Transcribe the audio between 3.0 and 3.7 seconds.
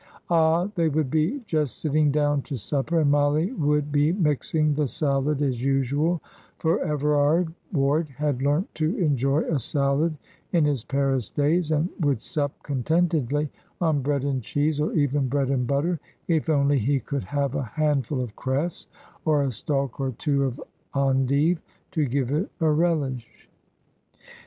and Mollie